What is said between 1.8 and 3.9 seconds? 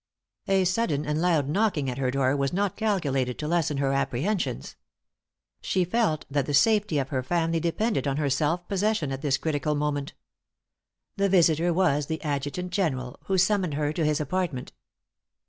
at her door was not calculated to lessen